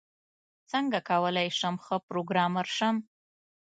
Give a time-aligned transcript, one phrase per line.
[0.71, 2.95] څنګه کولاي شم ښه پروګرامر شم؟